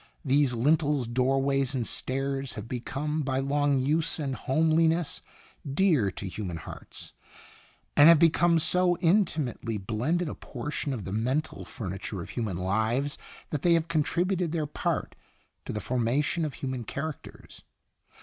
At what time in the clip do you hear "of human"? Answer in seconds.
12.19-12.57, 16.45-16.83